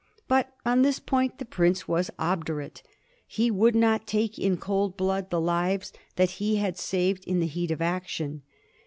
But 0.27 0.55
on 0.65 0.81
this 0.81 0.97
point 0.97 1.37
the 1.37 1.45
prince 1.45 1.87
was 1.87 2.09
obdurate. 2.17 2.81
He 3.27 3.51
would 3.51 3.75
not 3.75 4.07
take 4.07 4.39
in 4.39 4.57
cold 4.57 4.97
blood 4.97 5.29
the 5.29 5.39
lives 5.39 5.93
that 6.15 6.31
he 6.41 6.55
had 6.55 6.75
saved 6.75 7.23
in 7.25 7.39
the 7.39 7.45
heat 7.45 7.69
of 7.69 7.83
action. 7.83 8.41